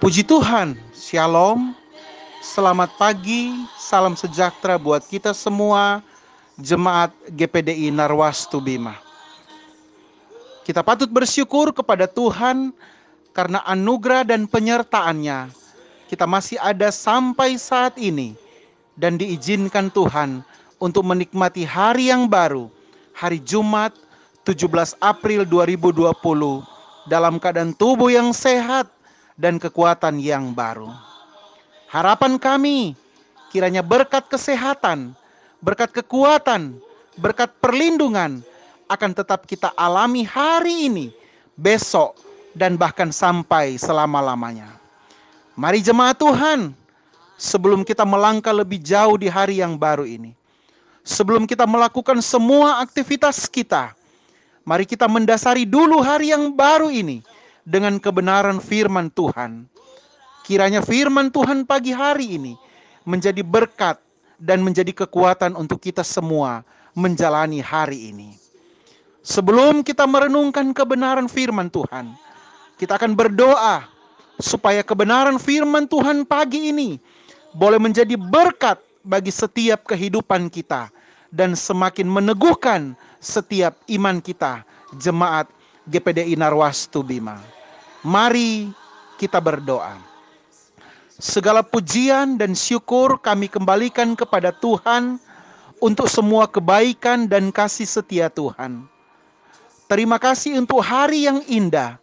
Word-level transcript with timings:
Puji 0.00 0.24
Tuhan, 0.24 0.80
Shalom, 0.96 1.76
selamat 2.40 2.88
pagi, 2.96 3.52
salam 3.76 4.16
sejahtera 4.16 4.80
buat 4.80 5.04
kita 5.04 5.36
semua, 5.36 6.00
Jemaat 6.56 7.12
GPDI 7.36 7.92
Narwastu 7.92 8.64
Bima. 8.64 8.96
Kita 10.64 10.80
patut 10.80 11.12
bersyukur 11.12 11.76
kepada 11.76 12.08
Tuhan 12.08 12.72
karena 13.36 13.60
anugerah 13.68 14.24
dan 14.24 14.48
penyertaannya. 14.48 15.52
Kita 16.08 16.24
masih 16.24 16.56
ada 16.64 16.88
sampai 16.88 17.60
saat 17.60 17.92
ini. 18.00 18.32
Dan 18.96 19.20
diizinkan 19.20 19.92
Tuhan 19.92 20.40
untuk 20.80 21.04
menikmati 21.04 21.68
hari 21.68 22.08
yang 22.08 22.24
baru, 22.24 22.72
hari 23.12 23.36
Jumat 23.44 23.92
17 24.48 24.96
April 25.04 25.44
2020 25.44 26.08
dalam 27.04 27.36
keadaan 27.36 27.76
tubuh 27.76 28.08
yang 28.08 28.32
sehat, 28.32 28.88
dan 29.40 29.56
kekuatan 29.56 30.20
yang 30.20 30.52
baru. 30.52 30.92
Harapan 31.88 32.36
kami 32.36 32.92
kiranya 33.48 33.80
berkat 33.80 34.28
kesehatan, 34.28 35.16
berkat 35.64 35.90
kekuatan, 35.96 36.76
berkat 37.16 37.48
perlindungan 37.58 38.44
akan 38.92 39.10
tetap 39.16 39.48
kita 39.48 39.72
alami 39.80 40.28
hari 40.28 40.92
ini, 40.92 41.06
besok, 41.56 42.20
dan 42.52 42.76
bahkan 42.76 43.08
sampai 43.08 43.80
selama-lamanya. 43.80 44.76
Mari 45.56 45.80
jemaat 45.80 46.20
Tuhan, 46.20 46.76
sebelum 47.40 47.82
kita 47.82 48.04
melangkah 48.04 48.52
lebih 48.52 48.78
jauh 48.84 49.16
di 49.16 49.26
hari 49.26 49.64
yang 49.64 49.74
baru 49.74 50.04
ini, 50.04 50.36
sebelum 51.02 51.48
kita 51.48 51.64
melakukan 51.64 52.20
semua 52.20 52.84
aktivitas 52.84 53.50
kita, 53.50 53.96
mari 54.62 54.84
kita 54.86 55.08
mendasari 55.10 55.64
dulu 55.66 56.04
hari 56.04 56.30
yang 56.30 56.52
baru 56.54 56.92
ini 56.92 57.24
dengan 57.64 58.00
kebenaran 58.00 58.58
firman 58.58 59.12
Tuhan. 59.12 59.68
Kiranya 60.44 60.82
firman 60.82 61.30
Tuhan 61.30 61.68
pagi 61.68 61.94
hari 61.94 62.40
ini 62.40 62.54
menjadi 63.06 63.44
berkat 63.44 64.00
dan 64.40 64.64
menjadi 64.64 65.04
kekuatan 65.04 65.54
untuk 65.54 65.78
kita 65.78 66.00
semua 66.02 66.64
menjalani 66.96 67.60
hari 67.60 68.10
ini. 68.10 68.34
Sebelum 69.20 69.84
kita 69.84 70.08
merenungkan 70.08 70.72
kebenaran 70.72 71.28
firman 71.28 71.68
Tuhan, 71.68 72.16
kita 72.80 72.96
akan 72.96 73.12
berdoa 73.12 73.84
supaya 74.40 74.80
kebenaran 74.80 75.36
firman 75.36 75.84
Tuhan 75.84 76.24
pagi 76.24 76.72
ini 76.72 76.96
boleh 77.52 77.76
menjadi 77.76 78.16
berkat 78.16 78.80
bagi 79.04 79.28
setiap 79.28 79.84
kehidupan 79.84 80.48
kita 80.48 80.88
dan 81.28 81.52
semakin 81.52 82.08
meneguhkan 82.08 82.96
setiap 83.20 83.76
iman 83.92 84.18
kita, 84.24 84.64
jemaat 84.96 85.46
GPDI 85.90 86.38
Narwastu 86.38 87.02
Bima. 87.02 87.42
Mari 88.06 88.70
kita 89.18 89.42
berdoa. 89.42 89.98
Segala 91.20 91.60
pujian 91.60 92.38
dan 92.40 92.56
syukur 92.56 93.20
kami 93.20 93.50
kembalikan 93.50 94.16
kepada 94.16 94.54
Tuhan 94.54 95.20
untuk 95.82 96.06
semua 96.08 96.48
kebaikan 96.48 97.28
dan 97.28 97.52
kasih 97.52 97.84
setia 97.84 98.32
Tuhan. 98.32 98.86
Terima 99.90 100.16
kasih 100.16 100.56
untuk 100.62 100.80
hari 100.80 101.26
yang 101.26 101.42
indah 101.50 101.98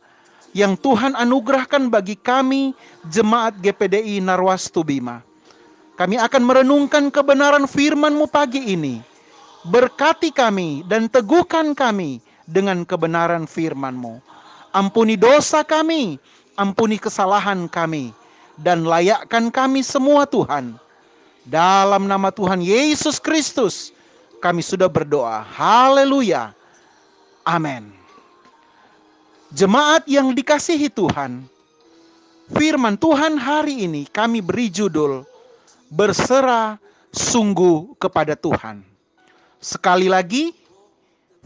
yang 0.51 0.75
Tuhan 0.75 1.15
anugerahkan 1.15 1.87
bagi 1.87 2.19
kami 2.19 2.75
jemaat 3.07 3.57
GPDI 3.63 4.19
Narwastu 4.19 4.83
Bima. 4.83 5.23
Kami 5.97 6.21
akan 6.21 6.43
merenungkan 6.45 7.09
kebenaran 7.09 7.65
firman-Mu 7.65 8.29
pagi 8.29 8.75
ini. 8.75 9.01
Berkati 9.65 10.29
kami 10.29 10.85
dan 10.85 11.09
teguhkan 11.09 11.73
kami 11.73 12.21
dengan 12.47 12.87
kebenaran 12.87 13.45
firman-Mu. 13.45 14.23
Ampuni 14.71 15.19
dosa 15.19 15.61
kami, 15.61 16.17
ampuni 16.55 16.95
kesalahan 16.97 17.67
kami, 17.67 18.15
dan 18.63 18.87
layakkan 18.87 19.51
kami 19.51 19.83
semua 19.83 20.23
Tuhan. 20.25 20.79
Dalam 21.47 22.07
nama 22.11 22.27
Tuhan 22.31 22.59
Yesus 22.59 23.19
Kristus, 23.23 23.95
kami 24.43 24.59
sudah 24.59 24.91
berdoa. 24.91 25.43
Haleluya. 25.43 26.51
Amin. 27.47 27.95
Jemaat 29.55 30.03
yang 30.11 30.35
dikasihi 30.35 30.91
Tuhan, 30.91 31.47
firman 32.51 32.99
Tuhan 32.99 33.39
hari 33.39 33.87
ini 33.87 34.03
kami 34.11 34.43
beri 34.43 34.67
judul 34.67 35.23
Berserah 35.87 36.75
Sungguh 37.15 37.95
kepada 37.95 38.35
Tuhan. 38.35 38.83
Sekali 39.63 40.11
lagi, 40.11 40.51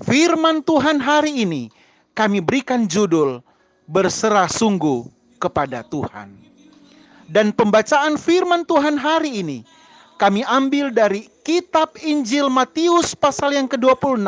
firman 0.05 0.65
Tuhan 0.65 0.97
hari 1.01 1.45
ini 1.45 1.69
kami 2.17 2.41
berikan 2.41 2.85
judul 2.89 3.41
Berserah 3.89 4.49
Sungguh 4.49 5.07
kepada 5.41 5.81
Tuhan. 5.87 6.37
Dan 7.31 7.55
pembacaan 7.55 8.19
firman 8.19 8.67
Tuhan 8.67 8.99
hari 8.99 9.39
ini 9.39 9.63
kami 10.19 10.43
ambil 10.45 10.91
dari 10.91 11.31
kitab 11.47 11.95
Injil 12.03 12.51
Matius 12.51 13.15
pasal 13.15 13.55
yang 13.55 13.65
ke-26 13.71 14.21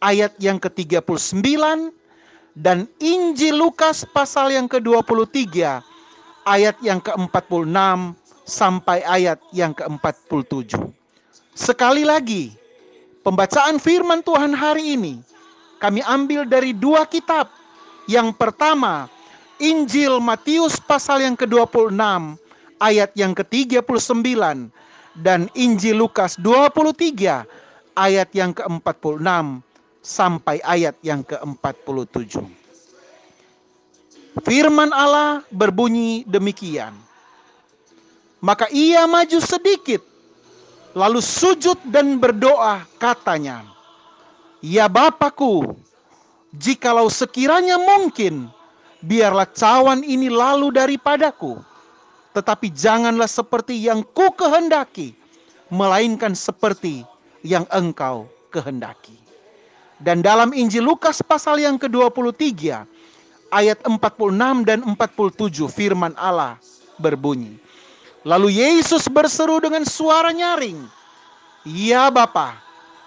ayat 0.00 0.32
yang 0.40 0.56
ke-39 0.56 1.36
dan 2.56 2.88
Injil 2.98 3.54
Lukas 3.54 4.02
pasal 4.16 4.50
yang 4.50 4.66
ke-23 4.66 5.84
ayat 6.48 6.76
yang 6.80 6.98
ke-46 6.98 8.16
sampai 8.48 9.04
ayat 9.06 9.38
yang 9.54 9.70
ke-47. 9.76 10.74
Sekali 11.54 12.02
lagi, 12.02 12.56
pembacaan 13.22 13.76
firman 13.80 14.24
Tuhan 14.24 14.52
hari 14.56 14.96
ini 14.96 15.14
kami 15.80 16.04
ambil 16.04 16.44
dari 16.44 16.76
dua 16.76 17.08
kitab. 17.08 17.48
Yang 18.04 18.36
pertama, 18.36 19.08
Injil 19.56 20.20
Matius 20.20 20.76
pasal 20.76 21.24
yang 21.24 21.36
ke-26 21.38 21.96
ayat 22.80 23.10
yang 23.16 23.32
ke-39 23.32 24.68
dan 25.20 25.48
Injil 25.56 26.00
Lukas 26.00 26.36
23 26.36 27.44
ayat 27.96 28.28
yang 28.36 28.52
ke-46 28.56 29.24
sampai 30.00 30.56
ayat 30.64 30.96
yang 31.04 31.20
ke-47. 31.24 32.40
Firman 34.44 34.90
Allah 34.96 35.44
berbunyi 35.52 36.24
demikian. 36.24 36.96
Maka 38.40 38.72
ia 38.72 39.04
maju 39.04 39.36
sedikit, 39.44 40.00
lalu 40.94 41.20
sujud 41.22 41.78
dan 41.88 42.18
berdoa 42.18 42.82
katanya, 42.98 43.66
Ya 44.60 44.90
Bapakku, 44.90 45.78
jikalau 46.56 47.08
sekiranya 47.08 47.80
mungkin, 47.80 48.50
biarlah 49.00 49.48
cawan 49.48 50.04
ini 50.04 50.28
lalu 50.28 50.74
daripadaku. 50.74 51.60
Tetapi 52.30 52.70
janganlah 52.70 53.26
seperti 53.26 53.74
yang 53.74 54.06
ku 54.14 54.30
kehendaki, 54.36 55.18
melainkan 55.72 56.36
seperti 56.36 57.02
yang 57.42 57.66
engkau 57.74 58.30
kehendaki. 58.54 59.18
Dan 60.00 60.24
dalam 60.24 60.54
Injil 60.56 60.86
Lukas 60.86 61.20
pasal 61.20 61.60
yang 61.60 61.76
ke-23 61.76 62.86
ayat 63.52 63.78
46 63.84 63.98
dan 64.64 64.80
47 64.86 65.68
firman 65.68 66.14
Allah 66.16 66.56
berbunyi. 66.96 67.58
Lalu 68.20 68.60
Yesus 68.60 69.08
berseru 69.08 69.64
dengan 69.64 69.88
suara 69.88 70.28
nyaring, 70.28 70.76
"Ya 71.64 72.12
Bapa, 72.12 72.52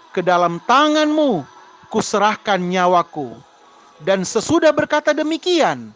ke 0.10 0.26
dalam 0.26 0.58
tanganmu 0.66 1.46
kuserahkan 1.94 2.58
nyawaku." 2.58 3.38
Dan 4.02 4.26
sesudah 4.26 4.74
berkata 4.74 5.14
demikian, 5.14 5.94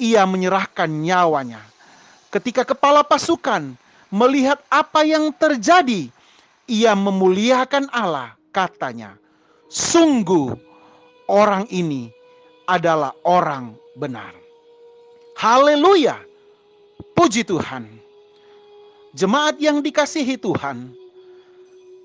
ia 0.00 0.22
menyerahkan 0.24 0.88
nyawanya. 0.88 1.60
Ketika 2.30 2.62
kepala 2.62 3.02
pasukan 3.02 3.74
melihat 4.08 4.62
apa 4.70 5.02
yang 5.02 5.34
terjadi, 5.34 6.08
ia 6.70 6.92
memuliakan 6.94 7.90
Allah, 7.90 8.38
katanya, 8.54 9.18
Sungguh 9.70 10.54
orang 11.30 11.66
ini 11.70 12.10
adalah 12.66 13.14
orang 13.22 13.78
benar. 13.94 14.34
Haleluya. 15.38 16.18
Puji 17.14 17.46
Tuhan. 17.46 17.86
Jemaat 19.10 19.58
yang 19.58 19.82
dikasihi 19.82 20.38
Tuhan, 20.38 20.94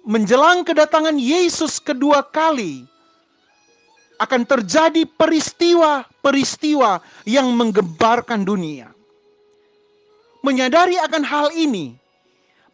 menjelang 0.05 0.65
kedatangan 0.65 1.17
Yesus 1.21 1.77
kedua 1.77 2.25
kali 2.25 2.85
akan 4.17 4.41
terjadi 4.47 5.05
peristiwa-peristiwa 5.19 7.03
yang 7.29 7.53
menggemparkan 7.53 8.41
dunia. 8.41 8.89
Menyadari 10.41 10.97
akan 11.01 11.21
hal 11.25 11.47
ini, 11.53 11.97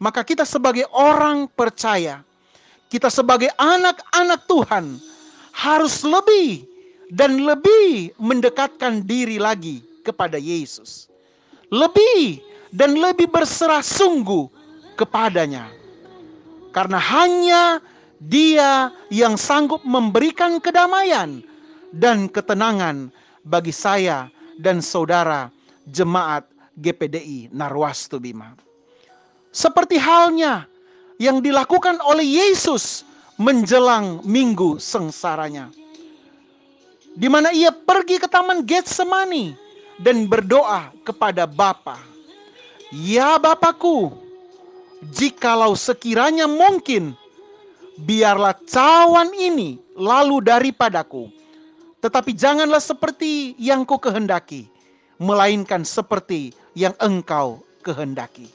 maka 0.00 0.24
kita 0.24 0.48
sebagai 0.48 0.88
orang 0.92 1.48
percaya 1.52 2.24
kita 2.92 3.08
sebagai 3.08 3.48
anak-anak 3.56 4.44
Tuhan 4.44 5.00
harus 5.56 6.04
lebih 6.04 6.60
dan 7.08 7.40
lebih 7.40 8.12
mendekatkan 8.20 9.08
diri 9.08 9.40
lagi 9.40 9.80
kepada 10.04 10.36
Yesus. 10.36 11.08
Lebih 11.72 12.44
dan 12.72 12.96
lebih 12.96 13.28
berserah 13.28 13.84
sungguh 13.84 14.48
kepadanya. 14.96 15.68
Karena 16.72 16.96
hanya 16.96 17.62
dia 18.18 18.88
yang 19.12 19.36
sanggup 19.36 19.84
memberikan 19.84 20.56
kedamaian 20.56 21.44
dan 21.92 22.26
ketenangan 22.32 23.12
bagi 23.44 23.70
saya 23.70 24.32
dan 24.56 24.80
saudara 24.80 25.52
jemaat 25.92 26.48
GPDI 26.80 27.52
Narwastu 27.52 28.16
Bima. 28.16 28.56
Seperti 29.52 30.00
halnya 30.00 30.64
yang 31.20 31.44
dilakukan 31.44 32.00
oleh 32.00 32.24
Yesus 32.24 33.04
menjelang 33.36 34.24
minggu 34.24 34.80
sengsaranya. 34.80 35.68
Di 37.12 37.28
mana 37.28 37.52
ia 37.52 37.68
pergi 37.68 38.16
ke 38.16 38.24
taman 38.24 38.64
Getsemani 38.64 39.52
dan 40.00 40.24
berdoa 40.24 40.88
kepada 41.04 41.44
Bapa. 41.44 42.11
Ya 42.92 43.40
Bapakku, 43.40 44.12
jikalau 45.16 45.72
sekiranya 45.72 46.44
mungkin, 46.44 47.16
biarlah 48.04 48.52
cawan 48.68 49.32
ini 49.32 49.80
lalu 49.96 50.44
daripadaku. 50.44 51.32
Tetapi 52.04 52.36
janganlah 52.36 52.84
seperti 52.84 53.56
yang 53.56 53.88
ku 53.88 53.96
kehendaki, 53.96 54.68
melainkan 55.16 55.88
seperti 55.88 56.52
yang 56.76 56.92
engkau 57.00 57.64
kehendaki. 57.80 58.52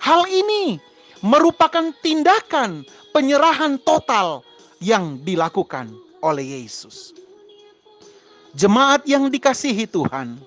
Hal 0.00 0.24
ini 0.24 0.80
merupakan 1.20 1.92
tindakan 2.00 2.80
penyerahan 3.12 3.76
total 3.84 4.40
yang 4.80 5.20
dilakukan 5.20 5.92
oleh 6.24 6.64
Yesus. 6.64 7.12
Jemaat 8.56 9.04
yang 9.04 9.28
dikasihi 9.28 9.84
Tuhan, 9.84 10.40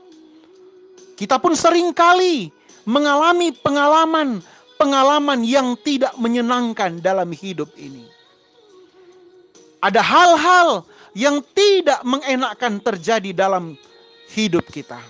kita 1.14 1.38
pun 1.38 1.54
sering 1.54 1.94
kali 1.94 2.50
mengalami 2.86 3.54
pengalaman-pengalaman 3.54 5.46
yang 5.46 5.78
tidak 5.82 6.14
menyenangkan 6.18 7.02
dalam 7.02 7.30
hidup 7.34 7.70
ini. 7.78 8.06
Ada 9.82 10.02
hal-hal 10.02 10.86
yang 11.18 11.42
tidak 11.52 12.02
mengenakkan 12.06 12.80
terjadi 12.80 13.34
dalam 13.34 13.76
hidup 14.32 14.64
kita. 14.70 15.02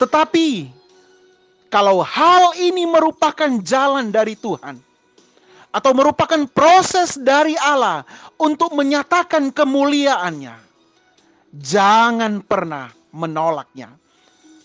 Tetapi 0.00 0.72
kalau 1.70 2.02
hal 2.02 2.54
ini 2.58 2.86
merupakan 2.86 3.50
jalan 3.62 4.10
dari 4.10 4.34
Tuhan 4.38 4.78
atau 5.74 5.90
merupakan 5.90 6.46
proses 6.54 7.18
dari 7.18 7.58
Allah 7.58 8.06
untuk 8.38 8.70
menyatakan 8.78 9.50
kemuliaannya, 9.50 10.54
jangan 11.58 12.42
pernah 12.46 12.90
menolaknya. 13.10 13.90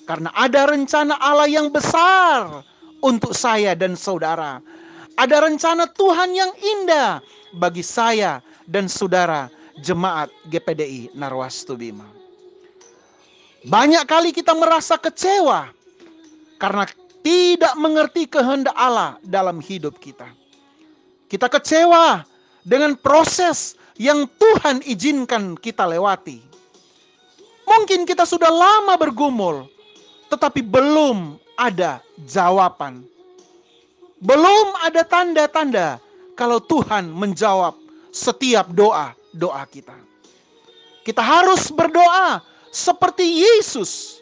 Karena 0.10 0.34
ada 0.34 0.66
rencana 0.66 1.22
Allah 1.22 1.46
yang 1.46 1.70
besar 1.70 2.66
untuk 3.06 3.38
saya 3.38 3.78
dan 3.78 3.94
saudara. 3.94 4.58
Ada 5.22 5.46
rencana 5.46 5.86
Tuhan 5.86 6.34
yang 6.34 6.50
indah 6.58 7.22
bagi 7.54 7.86
saya 7.86 8.42
dan 8.66 8.90
saudara 8.90 9.54
jemaat 9.86 10.34
GPDI 10.50 11.14
Narwastu 11.14 11.78
Bima. 11.78 12.10
Banyak 13.70 14.10
kali 14.10 14.34
kita 14.34 14.58
merasa 14.58 14.98
kecewa 14.98 15.70
karena 16.58 16.90
tidak 17.22 17.78
mengerti 17.78 18.26
kehendak 18.26 18.74
Allah 18.74 19.22
dalam 19.22 19.62
hidup 19.62 19.94
kita. 20.02 20.26
Kita 21.30 21.46
kecewa 21.46 22.26
dengan 22.66 22.98
proses 22.98 23.78
yang 24.02 24.26
Tuhan 24.42 24.82
izinkan 24.90 25.54
kita 25.54 25.86
lewati. 25.86 26.42
Mungkin 27.70 28.10
kita 28.10 28.26
sudah 28.26 28.50
lama 28.50 28.98
bergumul, 28.98 29.70
tetapi 30.30 30.62
belum 30.64 31.42
ada 31.60 32.00
jawaban. 32.30 33.04
Belum 34.24 34.68
ada 34.84 35.04
tanda-tanda 35.04 36.00
kalau 36.40 36.64
Tuhan 36.64 37.12
menjawab 37.12 37.76
setiap 38.16 38.72
doa-doa 38.72 39.64
kita. 39.68 39.96
Kita 41.04 41.24
harus 41.24 41.68
berdoa 41.74 42.44
seperti 42.70 43.26
Yesus 43.44 44.22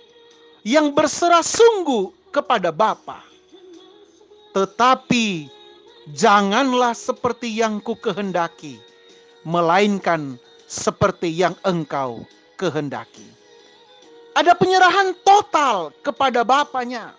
yang 0.64 0.94
berserah 0.94 1.44
sungguh 1.44 2.14
kepada 2.32 2.72
Bapa. 2.72 3.22
Tetapi 4.54 5.50
janganlah 6.14 6.98
seperti 6.98 7.52
yang 7.52 7.82
ku 7.82 7.94
kehendaki, 7.98 8.80
melainkan 9.46 10.38
seperti 10.66 11.30
yang 11.30 11.54
engkau 11.66 12.26
kehendaki. 12.58 13.37
Ada 14.38 14.54
penyerahan 14.54 15.18
total 15.26 15.90
kepada 16.06 16.46
Bapaknya. 16.46 17.18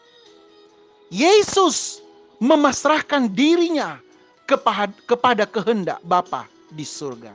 Yesus 1.11 1.99
memasrahkan 2.39 3.27
dirinya 3.27 3.99
kepada, 4.47 5.43
kehendak 5.51 5.99
Bapa 6.07 6.47
di 6.71 6.87
surga. 6.87 7.35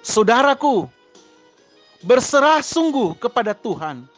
Saudaraku, 0.00 0.88
berserah 2.08 2.64
sungguh 2.64 3.12
kepada 3.20 3.52
Tuhan 3.52 4.08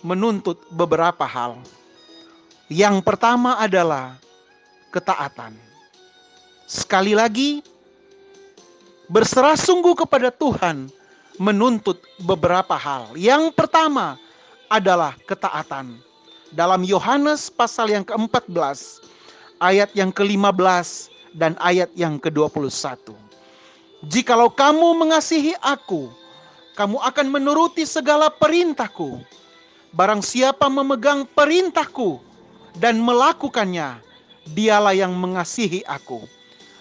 menuntut 0.00 0.56
beberapa 0.72 1.28
hal. 1.28 1.60
Yang 2.72 3.04
pertama 3.04 3.60
adalah 3.60 4.16
ketaatan. 4.96 5.60
Sekali 6.64 7.12
lagi, 7.12 7.60
berserah 9.12 9.60
sungguh 9.60 9.92
kepada 9.92 10.32
Tuhan 10.32 10.88
menuntut 11.40 11.96
beberapa 12.20 12.76
hal. 12.76 13.16
Yang 13.16 13.56
pertama 13.56 14.20
adalah 14.68 15.16
ketaatan. 15.24 15.96
Dalam 16.52 16.84
Yohanes 16.84 17.48
pasal 17.48 17.88
yang 17.88 18.04
ke-14, 18.04 19.00
ayat 19.64 19.88
yang 19.96 20.12
ke-15 20.12 21.08
dan 21.32 21.56
ayat 21.64 21.88
yang 21.96 22.20
ke-21. 22.20 23.16
Jikalau 24.12 24.52
kamu 24.52 25.00
mengasihi 25.00 25.56
aku, 25.64 26.12
kamu 26.76 27.00
akan 27.00 27.26
menuruti 27.32 27.88
segala 27.88 28.28
perintahku. 28.28 29.24
Barang 29.96 30.20
siapa 30.20 30.68
memegang 30.68 31.24
perintahku, 31.32 32.20
dan 32.78 33.02
melakukannya, 33.02 33.98
dialah 34.54 34.94
yang 34.94 35.16
mengasihi 35.16 35.82
aku. 35.88 36.22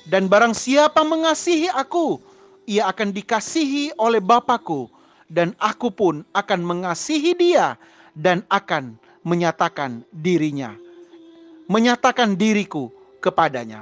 Dan 0.05 0.29
barang 0.29 0.53
siapa 0.53 1.01
mengasihi 1.05 1.69
aku, 1.73 2.21
ia 2.69 2.85
akan 2.93 3.09
dikasihi 3.09 3.97
oleh 3.97 4.21
Bapakku, 4.21 4.93
dan 5.25 5.57
aku 5.57 5.89
pun 5.89 6.21
akan 6.37 6.61
mengasihi 6.61 7.33
dia 7.33 7.73
dan 8.13 8.45
akan 8.53 8.93
menyatakan 9.25 10.05
dirinya, 10.13 10.77
menyatakan 11.65 12.37
diriku 12.37 12.93
kepadanya. 13.25 13.81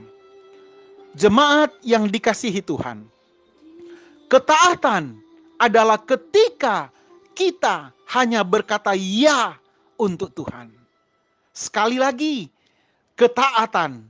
Jemaat 1.20 1.76
yang 1.84 2.08
dikasihi 2.08 2.64
Tuhan, 2.64 3.04
ketaatan 4.32 5.20
adalah 5.60 6.00
ketika 6.00 6.88
kita 7.36 7.92
hanya 8.16 8.48
berkata 8.48 8.96
"ya" 8.96 9.60
untuk 10.00 10.32
Tuhan. 10.32 10.72
Sekali 11.52 11.98
lagi, 11.98 12.48
ketaatan 13.18 14.06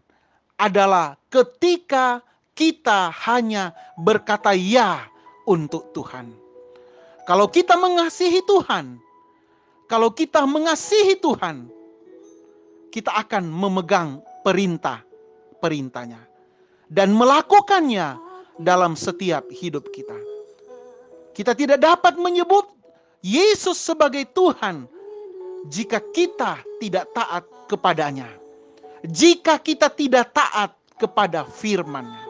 adalah 0.59 1.15
ketika 1.31 2.19
kita 2.57 3.13
hanya 3.29 3.77
berkata 4.01 4.57
"ya" 4.57 5.05
untuk 5.45 5.93
Tuhan. 5.93 6.33
Kalau 7.29 7.45
kita 7.45 7.77
mengasihi 7.77 8.41
Tuhan, 8.41 8.97
kalau 9.85 10.09
kita 10.09 10.43
mengasihi 10.49 11.15
Tuhan, 11.21 11.69
kita 12.89 13.13
akan 13.13 13.45
memegang 13.45 14.19
perintah-perintahnya 14.41 16.19
dan 16.89 17.13
melakukannya 17.13 18.17
dalam 18.57 18.97
setiap 18.97 19.45
hidup 19.53 19.85
kita. 19.93 20.17
Kita 21.37 21.53
tidak 21.53 21.77
dapat 21.77 22.17
menyebut 22.17 22.65
Yesus 23.21 23.77
sebagai 23.77 24.25
Tuhan 24.33 24.89
jika 25.69 26.01
kita 26.15 26.57
tidak 26.81 27.05
taat 27.13 27.43
kepadanya. 27.69 28.27
Jika 29.05 29.61
kita 29.61 29.93
tidak 29.93 30.33
taat 30.33 30.73
kepada 30.97 31.45
firman-Nya. 31.45 32.26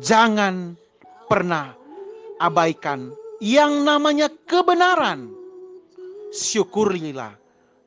Jangan 0.00 0.72
pernah 1.28 1.76
abaikan 2.40 3.12
yang 3.44 3.84
namanya 3.84 4.32
kebenaran. 4.48 5.28
Syukurilah 6.32 7.36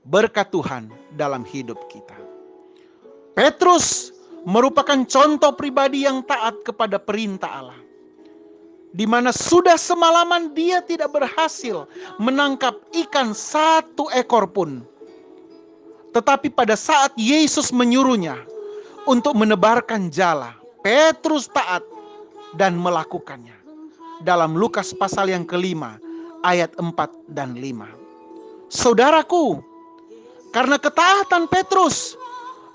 berkat 0.06 0.54
Tuhan 0.54 0.94
dalam 1.18 1.42
hidup 1.42 1.82
kita. 1.90 2.14
Petrus 3.34 4.14
merupakan 4.46 5.02
contoh 5.10 5.50
pribadi 5.58 6.06
yang 6.06 6.22
taat 6.30 6.62
kepada 6.62 7.02
perintah 7.02 7.50
Allah 7.50 7.80
di 8.96 9.04
mana 9.04 9.36
sudah 9.36 9.76
semalaman 9.76 10.56
dia 10.56 10.80
tidak 10.80 11.12
berhasil 11.12 11.84
menangkap 12.16 12.80
ikan 12.94 13.36
satu 13.36 14.08
ekor 14.16 14.48
pun. 14.48 14.86
Tetapi 16.16 16.48
pada 16.54 16.80
saat 16.80 17.12
Yesus 17.20 17.76
menyuruhnya 17.76 18.40
untuk 19.04 19.36
menebarkan 19.36 20.08
jala, 20.08 20.56
Petrus 20.80 21.52
taat 21.52 21.84
dan 22.56 22.80
melakukannya. 22.80 23.56
Dalam 24.24 24.56
Lukas 24.56 24.96
pasal 24.96 25.32
yang 25.32 25.44
kelima, 25.44 26.00
ayat 26.48 26.72
4 26.80 26.96
dan 27.36 27.60
5. 27.60 27.88
Saudaraku, 28.72 29.60
karena 30.56 30.80
ketaatan 30.80 31.52
Petrus, 31.52 32.16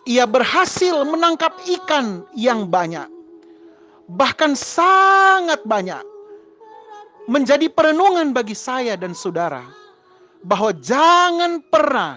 ia 0.05 0.29
berhasil 0.29 1.05
menangkap 1.09 1.57
ikan 1.81 2.25
yang 2.37 2.69
banyak. 2.69 3.09
Bahkan 4.11 4.59
sangat 4.59 5.63
banyak 5.65 6.03
menjadi 7.31 7.71
perenungan 7.71 8.35
bagi 8.35 8.59
saya 8.59 8.99
dan 8.99 9.15
saudara. 9.15 9.63
bahwa 10.41 10.73
jangan 10.81 11.61
pernah 11.69 12.17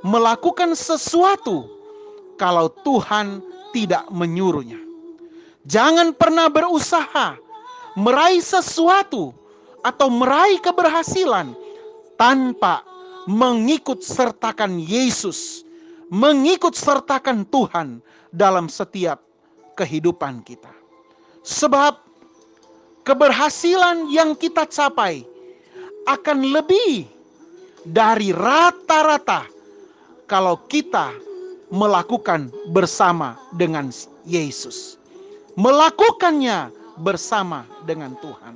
melakukan 0.00 0.72
sesuatu 0.72 1.68
kalau 2.40 2.72
Tuhan 2.88 3.44
tidak 3.76 4.08
menyuruhnya. 4.08 4.80
Jangan 5.68 6.16
pernah 6.16 6.48
berusaha 6.48 7.36
meraih 7.98 8.40
sesuatu 8.40 9.36
atau 9.84 10.08
meraih 10.08 10.56
keberhasilan 10.60 11.52
tanpa 12.16 12.80
mengikut 13.28 14.00
sertakan 14.00 14.80
Yesus, 14.80 15.64
mengikut 16.08 16.72
sertakan 16.72 17.44
Tuhan 17.48 18.00
dalam 18.32 18.72
setiap 18.72 19.20
kehidupan 19.76 20.40
kita. 20.48 20.72
Sebab 21.44 22.00
keberhasilan 23.04 24.08
yang 24.08 24.32
kita 24.36 24.64
capai 24.68 25.24
akan 26.08 26.56
lebih 26.56 27.04
dari 27.84 28.32
rata-rata 28.32 29.44
kalau 30.28 30.60
kita 30.68 31.12
melakukan 31.72 32.52
bersama 32.72 33.36
dengan 33.56 33.88
Yesus. 34.28 34.99
Melakukannya 35.58 36.70
bersama 37.00 37.66
dengan 37.88 38.14
Tuhan. 38.20 38.54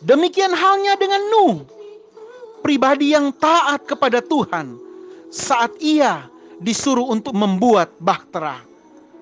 Demikian 0.00 0.56
halnya 0.56 0.96
dengan 0.96 1.20
Nuh, 1.28 1.62
pribadi 2.64 3.12
yang 3.12 3.30
taat 3.36 3.84
kepada 3.84 4.24
Tuhan 4.24 4.80
saat 5.28 5.76
ia 5.78 6.26
disuruh 6.58 7.08
untuk 7.08 7.36
membuat 7.36 7.92
bahtera. 8.00 8.58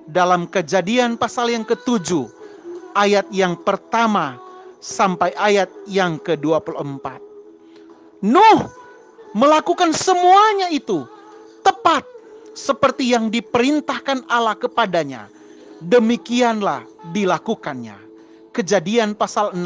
Dalam 0.08 0.48
kejadian 0.48 1.20
pasal 1.20 1.52
yang 1.52 1.68
ketujuh, 1.68 2.30
ayat 2.96 3.28
yang 3.28 3.60
pertama 3.60 4.40
sampai 4.80 5.36
ayat 5.36 5.68
yang 5.84 6.16
ke-24. 6.16 7.06
Nuh 8.24 8.60
melakukan 9.36 9.92
semuanya 9.92 10.72
itu 10.72 11.04
tepat 11.60 12.06
seperti 12.56 13.12
yang 13.12 13.28
diperintahkan 13.28 14.26
Allah 14.26 14.56
kepadanya. 14.56 15.30
Demikianlah 15.78 16.82
dilakukannya. 17.14 17.94
Kejadian 18.50 19.14
pasal 19.14 19.54
6 19.54 19.62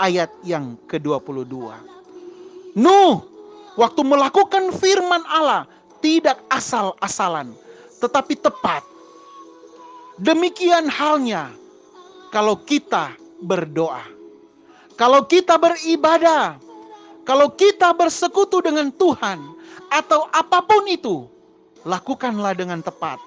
ayat 0.00 0.32
yang 0.40 0.80
ke-22. 0.88 1.52
Nuh 2.76 3.20
waktu 3.76 4.00
melakukan 4.00 4.72
firman 4.72 5.20
Allah 5.28 5.68
tidak 6.00 6.40
asal-asalan 6.48 7.52
tetapi 8.00 8.36
tepat. 8.40 8.84
Demikian 10.16 10.88
halnya 10.88 11.52
kalau 12.32 12.56
kita 12.56 13.12
berdoa. 13.44 14.00
Kalau 14.96 15.28
kita 15.28 15.60
beribadah, 15.60 16.56
kalau 17.28 17.52
kita 17.52 17.92
bersekutu 17.92 18.64
dengan 18.64 18.88
Tuhan 18.96 19.44
atau 19.92 20.24
apa 20.32 20.64
pun 20.64 20.88
itu, 20.88 21.28
lakukanlah 21.84 22.56
dengan 22.56 22.80
tepat. 22.80 23.20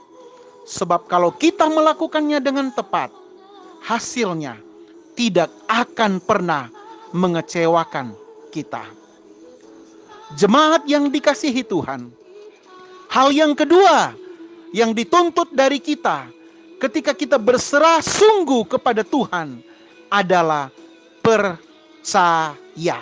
Sebab 0.69 1.09
kalau 1.09 1.33
kita 1.33 1.65
melakukannya 1.65 2.37
dengan 2.37 2.69
tepat, 2.69 3.09
hasilnya 3.81 4.53
tidak 5.17 5.49
akan 5.65 6.21
pernah 6.21 6.69
mengecewakan 7.09 8.13
kita. 8.53 8.85
Jemaat 10.37 10.85
yang 10.85 11.09
dikasihi 11.09 11.65
Tuhan, 11.65 12.13
hal 13.09 13.33
yang 13.33 13.57
kedua 13.57 14.13
yang 14.69 14.93
dituntut 14.93 15.49
dari 15.57 15.81
kita 15.81 16.29
ketika 16.77 17.17
kita 17.17 17.41
berserah 17.41 17.97
sungguh 18.05 18.61
kepada 18.69 19.01
Tuhan 19.01 19.65
adalah 20.13 20.69
percaya. 21.25 23.01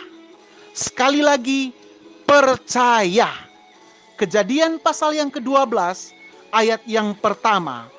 Sekali 0.72 1.20
lagi, 1.20 1.76
percaya. 2.24 3.28
Kejadian 4.16 4.80
pasal 4.80 5.20
yang 5.20 5.28
ke-12 5.28 6.17
ayat 6.52 6.84
yang 6.88 7.16
pertama. 7.18 7.90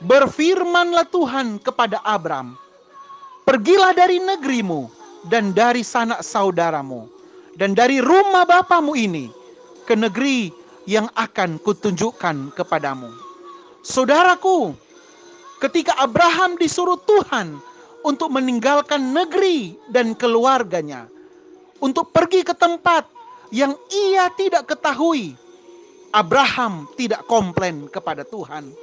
Berfirmanlah 0.00 1.04
Tuhan 1.12 1.60
kepada 1.60 2.00
Abram, 2.00 2.56
Pergilah 3.44 3.92
dari 3.92 4.16
negerimu 4.16 4.88
dan 5.28 5.52
dari 5.52 5.84
sanak 5.84 6.24
saudaramu 6.24 7.04
dan 7.60 7.76
dari 7.76 8.00
rumah 8.00 8.48
bapamu 8.48 8.96
ini 8.96 9.28
ke 9.84 9.92
negeri 9.92 10.48
yang 10.88 11.10
akan 11.18 11.60
kutunjukkan 11.60 12.56
kepadamu. 12.56 13.12
Saudaraku, 13.84 14.72
ketika 15.60 15.92
Abraham 16.00 16.56
disuruh 16.56 16.96
Tuhan 17.04 17.60
untuk 18.00 18.32
meninggalkan 18.32 19.12
negeri 19.12 19.76
dan 19.92 20.16
keluarganya, 20.16 21.04
untuk 21.80 22.12
pergi 22.12 22.44
ke 22.44 22.52
tempat 22.56 23.08
yang 23.50 23.74
ia 23.90 24.30
tidak 24.36 24.68
ketahui. 24.70 25.34
Abraham 26.10 26.90
tidak 26.98 27.22
komplain 27.30 27.86
kepada 27.86 28.26
Tuhan. 28.26 28.74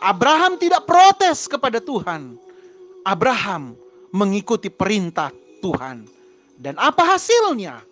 Abraham 0.00 0.56
tidak 0.56 0.86
protes 0.86 1.50
kepada 1.50 1.82
Tuhan. 1.82 2.38
Abraham 3.02 3.74
mengikuti 4.14 4.70
perintah 4.70 5.34
Tuhan. 5.60 6.06
Dan 6.60 6.78
apa 6.78 7.16
hasilnya? 7.16 7.82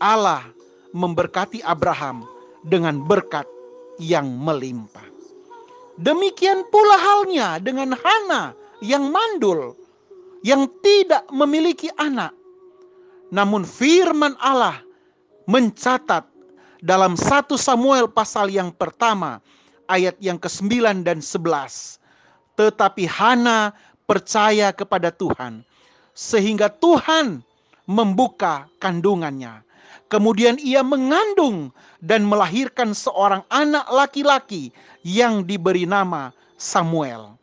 Allah 0.00 0.44
memberkati 0.92 1.64
Abraham 1.64 2.26
dengan 2.66 3.00
berkat 3.00 3.46
yang 4.00 4.28
melimpah. 4.28 5.04
Demikian 6.00 6.64
pula 6.72 6.96
halnya 6.96 7.60
dengan 7.60 7.92
Hana 7.92 8.56
yang 8.80 9.12
mandul, 9.12 9.76
yang 10.40 10.64
tidak 10.80 11.28
memiliki 11.28 11.92
anak. 12.00 12.32
Namun 13.28 13.68
firman 13.68 14.34
Allah 14.40 14.80
mencatat 15.44 16.29
dalam 16.80 17.16
1 17.16 17.48
Samuel 17.56 18.08
pasal 18.08 18.48
yang 18.48 18.72
pertama 18.72 19.40
ayat 19.88 20.16
yang 20.20 20.40
ke-9 20.40 21.04
dan 21.04 21.20
11. 21.20 22.00
Tetapi 22.56 23.04
Hana 23.08 23.72
percaya 24.04 24.72
kepada 24.72 25.12
Tuhan 25.12 25.64
sehingga 26.16 26.68
Tuhan 26.68 27.40
membuka 27.88 28.68
kandungannya. 28.82 29.64
Kemudian 30.10 30.58
ia 30.58 30.82
mengandung 30.82 31.70
dan 32.02 32.26
melahirkan 32.26 32.90
seorang 32.90 33.46
anak 33.46 33.86
laki-laki 33.86 34.74
yang 35.06 35.46
diberi 35.46 35.86
nama 35.86 36.34
Samuel. 36.58 37.38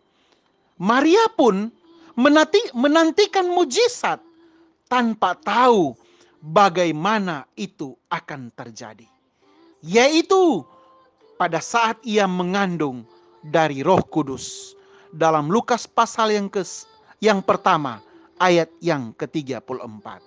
Maria 0.76 1.32
pun 1.34 1.72
menanti, 2.20 2.60
menantikan 2.76 3.48
mujizat 3.48 4.20
tanpa 4.92 5.40
tahu 5.40 5.96
bagaimana 6.44 7.48
itu 7.56 7.96
akan 8.12 8.52
terjadi. 8.52 9.17
Yaitu 9.88 10.68
pada 11.40 11.64
saat 11.64 11.96
ia 12.04 12.28
mengandung 12.28 13.08
dari 13.40 13.80
Roh 13.80 14.04
Kudus. 14.04 14.76
Dalam 15.16 15.48
Lukas 15.48 15.88
pasal 15.88 16.36
yang 16.36 16.52
ke 16.52 16.60
yang 17.24 17.40
pertama 17.40 18.04
ayat 18.38 18.68
yang 18.84 19.16
ke-34. 19.16 20.20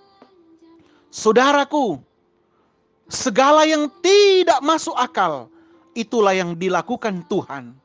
Saudaraku, 1.13 2.01
Segala 3.11 3.67
yang 3.67 3.91
tidak 3.99 4.63
masuk 4.63 4.95
akal, 4.95 5.51
itulah 5.91 6.31
yang 6.31 6.55
dilakukan 6.55 7.27
Tuhan. 7.27 7.75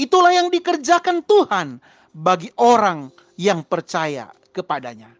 Itulah 0.00 0.32
yang 0.32 0.48
dikerjakan 0.48 1.20
Tuhan 1.28 1.76
bagi 2.16 2.48
orang 2.56 3.12
yang 3.36 3.60
percaya 3.60 4.32
kepadanya. 4.56 5.12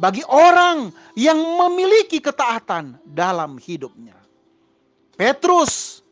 Bagi 0.00 0.24
orang 0.24 0.88
yang 1.12 1.36
memiliki 1.36 2.24
ketaatan 2.24 2.96
dalam 3.04 3.60
hidupnya. 3.60 4.16
Petrus, 5.14 6.02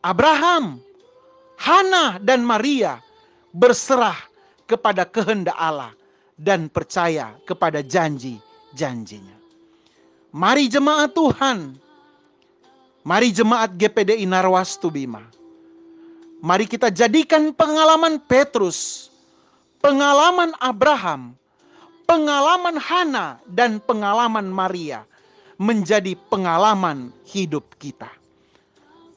Abraham, 0.00 0.80
Hana 1.60 2.16
dan 2.18 2.42
Maria 2.42 2.98
berserah 3.52 4.16
kepada 4.64 5.04
kehendak 5.04 5.54
Allah 5.54 5.92
dan 6.40 6.72
percaya 6.72 7.36
kepada 7.44 7.84
janji-janjinya. 7.84 9.36
Mari 10.32 10.64
jemaat 10.72 11.12
Tuhan. 11.12 11.76
Mari 13.02 13.34
jemaat 13.34 13.76
GPDI 13.76 14.24
Narwastu 14.24 14.88
Bima. 14.88 15.26
Mari 16.40 16.66
kita 16.66 16.88
jadikan 16.88 17.52
pengalaman 17.52 18.18
Petrus, 18.18 19.10
pengalaman 19.82 20.54
Abraham, 20.58 21.34
pengalaman 22.08 22.78
Hana 22.78 23.42
dan 23.46 23.78
pengalaman 23.82 24.50
Maria 24.50 25.06
menjadi 25.58 26.18
pengalaman 26.30 27.14
hidup 27.26 27.66
kita. 27.78 28.21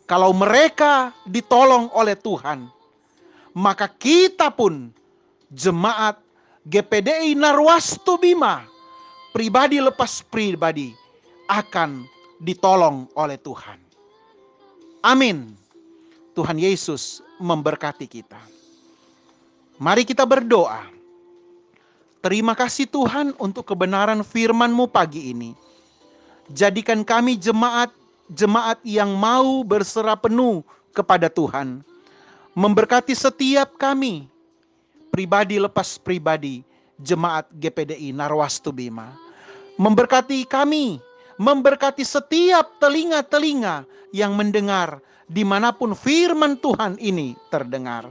Kalau 0.05 0.29
mereka 0.37 1.09
ditolong 1.25 1.89
oleh 1.97 2.13
Tuhan, 2.13 2.69
maka 3.57 3.89
kita 3.89 4.53
pun 4.53 4.93
jemaat 5.49 6.21
GPDI 6.69 7.33
Narwastu 7.33 8.17
Bima 8.21 8.65
pribadi 9.33 9.81
lepas 9.81 10.21
pribadi 10.29 10.93
akan 11.49 12.05
ditolong 12.39 13.09
oleh 13.17 13.35
Tuhan. 13.41 13.81
Amin. 15.01 15.53
Tuhan 16.37 16.59
Yesus 16.59 17.23
memberkati 17.41 18.05
kita. 18.05 18.39
Mari 19.79 20.07
kita 20.07 20.23
berdoa. 20.23 20.87
Terima 22.23 22.57
kasih 22.57 22.89
Tuhan 22.89 23.37
untuk 23.37 23.69
kebenaran 23.69 24.25
firman-Mu 24.25 24.89
pagi 24.89 25.29
ini. 25.29 25.53
Jadikan 26.49 27.05
kami 27.05 27.37
jemaat 27.37 27.93
jemaat 28.31 28.81
yang 28.81 29.13
mau 29.13 29.61
berserah 29.61 30.17
penuh 30.17 30.65
kepada 30.95 31.29
Tuhan. 31.29 31.85
Memberkati 32.55 33.11
setiap 33.11 33.75
kami 33.75 34.31
pribadi 35.11 35.59
lepas 35.59 35.99
pribadi 35.99 36.63
jemaat 37.03 37.51
GPDI 37.59 38.15
Narwastu 38.15 38.71
Bima. 38.71 39.11
Memberkati 39.75 40.47
kami, 40.47 41.03
memberkati 41.35 42.07
setiap 42.07 42.79
telinga-telinga 42.79 43.83
yang 44.15 44.39
mendengar 44.39 45.03
di 45.27 45.43
mana 45.43 45.75
pun 45.75 45.91
firman 45.91 46.55
Tuhan 46.63 46.95
ini 46.95 47.35
terdengar. 47.51 48.07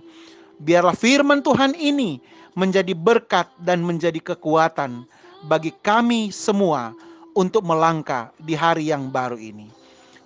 Biarlah 0.61 0.94
firman 0.94 1.40
Tuhan 1.40 1.73
ini 1.80 2.21
menjadi 2.52 2.92
berkat 2.92 3.49
dan 3.64 3.80
menjadi 3.80 4.21
kekuatan 4.21 5.09
bagi 5.49 5.73
kami 5.83 6.28
semua 6.28 6.92
untuk 7.35 7.66
melangkah 7.66 8.30
di 8.38 8.52
hari 8.54 8.92
yang 8.92 9.09
baru 9.09 9.40
ini. 9.40 9.83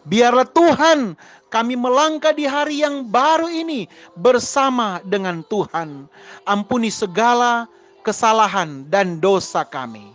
Biarlah 0.08 0.48
Tuhan 0.48 1.14
kami 1.52 1.76
melangkah 1.76 2.32
di 2.32 2.48
hari 2.48 2.80
yang 2.80 3.08
baru 3.08 3.48
ini 3.48 3.88
bersama 4.16 5.04
dengan 5.04 5.44
Tuhan. 5.46 6.08
Ampuni 6.48 6.88
segala 6.88 7.68
kesalahan 8.00 8.88
dan 8.88 9.20
dosa 9.20 9.68
kami. 9.68 10.08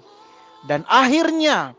Dan 0.66 0.82
akhirnya 0.90 1.78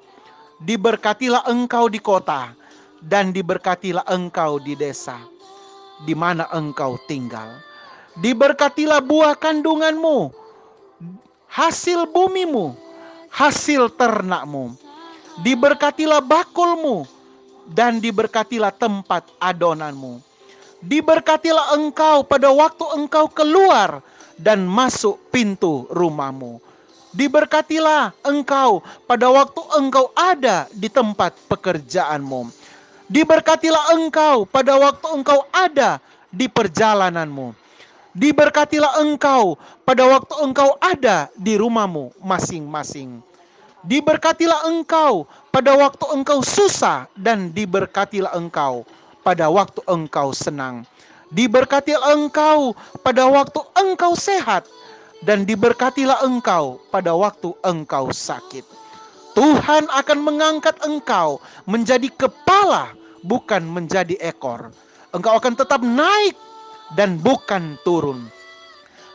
diberkatilah 0.62 1.42
engkau 1.50 1.90
di 1.90 1.98
kota 1.98 2.54
dan 3.02 3.34
diberkatilah 3.34 4.06
engkau 4.06 4.62
di 4.62 4.78
desa 4.78 5.18
di 6.02 6.14
mana 6.14 6.46
engkau 6.50 6.98
tinggal. 7.06 7.58
Diberkatilah 8.18 9.02
buah 9.02 9.34
kandunganmu, 9.34 10.30
hasil 11.50 12.06
bumimu, 12.10 12.74
hasil 13.30 13.90
ternakmu. 13.98 14.74
Diberkatilah 15.42 16.22
bakulmu, 16.22 17.10
dan 17.70 18.02
diberkatilah 18.02 18.74
tempat 18.74 19.24
adonanmu. 19.40 20.20
Diberkatilah 20.84 21.72
engkau 21.80 22.28
pada 22.28 22.52
waktu 22.52 22.84
engkau 22.92 23.24
keluar 23.32 24.04
dan 24.36 24.68
masuk 24.68 25.16
pintu 25.32 25.88
rumahmu. 25.88 26.60
Diberkatilah 27.14 28.12
engkau 28.26 28.82
pada 29.06 29.30
waktu 29.30 29.62
engkau 29.78 30.10
ada 30.12 30.66
di 30.74 30.90
tempat 30.90 31.32
pekerjaanmu. 31.46 32.50
Diberkatilah 33.06 33.94
engkau 33.96 34.44
pada 34.44 34.74
waktu 34.76 35.06
engkau 35.14 35.46
ada 35.54 36.02
di 36.28 36.50
perjalananmu. 36.50 37.54
Diberkatilah 38.14 38.98
engkau 39.02 39.58
pada 39.86 40.06
waktu 40.06 40.34
engkau 40.42 40.74
ada 40.82 41.30
di 41.38 41.54
rumahmu 41.54 42.14
masing-masing. 42.22 43.22
Diberkatilah 43.84 44.70
engkau 44.70 45.28
pada 45.54 45.78
waktu 45.78 46.02
engkau 46.10 46.42
susah 46.42 47.06
dan 47.14 47.54
diberkatilah 47.54 48.34
engkau 48.34 48.82
pada 49.22 49.46
waktu 49.46 49.78
engkau 49.86 50.34
senang. 50.34 50.82
Diberkatilah 51.30 52.10
engkau 52.10 52.74
pada 53.06 53.30
waktu 53.30 53.62
engkau 53.78 54.18
sehat 54.18 54.66
dan 55.22 55.46
diberkatilah 55.46 56.26
engkau 56.26 56.82
pada 56.90 57.14
waktu 57.14 57.54
engkau 57.62 58.10
sakit. 58.10 58.66
Tuhan 59.38 59.86
akan 59.94 60.18
mengangkat 60.26 60.74
engkau 60.82 61.38
menjadi 61.70 62.10
kepala 62.10 62.90
bukan 63.22 63.62
menjadi 63.62 64.18
ekor. 64.18 64.74
Engkau 65.14 65.38
akan 65.38 65.54
tetap 65.54 65.86
naik 65.86 66.34
dan 66.98 67.14
bukan 67.22 67.78
turun. 67.86 68.26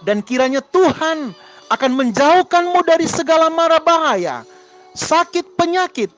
Dan 0.07 0.23
kiranya 0.23 0.63
Tuhan 0.71 1.35
akan 1.67 1.91
menjauhkanmu 1.99 2.79
dari 2.87 3.11
segala 3.11 3.51
mara 3.51 3.83
bahaya 3.83 4.47
sakit 4.99 5.55
penyakit, 5.55 6.09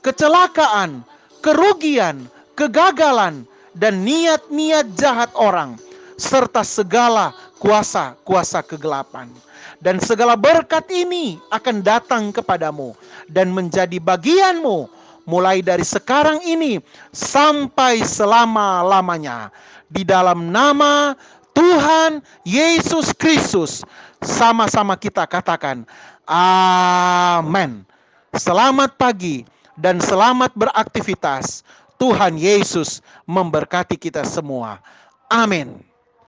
kecelakaan, 0.00 1.04
kerugian, 1.44 2.28
kegagalan, 2.56 3.44
dan 3.76 4.02
niat-niat 4.02 4.86
jahat 4.98 5.30
orang, 5.38 5.78
serta 6.18 6.66
segala 6.66 7.32
kuasa-kuasa 7.62 8.64
kegelapan. 8.66 9.30
Dan 9.80 9.96
segala 9.96 10.36
berkat 10.36 10.84
ini 10.92 11.40
akan 11.48 11.80
datang 11.80 12.36
kepadamu 12.36 12.92
dan 13.32 13.48
menjadi 13.48 13.96
bagianmu 13.96 14.92
mulai 15.24 15.64
dari 15.64 15.84
sekarang 15.84 16.44
ini 16.44 16.76
sampai 17.16 18.04
selama-lamanya. 18.04 19.48
Di 19.88 20.04
dalam 20.04 20.52
nama 20.52 21.16
Tuhan 21.56 22.20
Yesus 22.44 23.16
Kristus, 23.16 23.80
sama-sama 24.20 25.00
kita 25.00 25.24
katakan, 25.24 25.88
Amin. 26.28 27.82
Selamat 28.36 28.94
pagi 28.94 29.42
dan 29.80 29.98
selamat 29.98 30.52
beraktivitas. 30.52 31.64
Tuhan 31.96 32.36
Yesus 32.40 33.04
memberkati 33.28 33.96
kita 33.96 34.24
semua. 34.24 34.80
Amin. 35.28 35.89